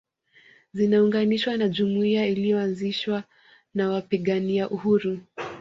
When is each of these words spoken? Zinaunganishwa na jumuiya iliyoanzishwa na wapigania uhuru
Zinaunganishwa 0.73 1.57
na 1.57 1.67
jumuiya 1.69 2.27
iliyoanzishwa 2.27 3.23
na 3.73 3.89
wapigania 3.89 4.69
uhuru 4.69 5.19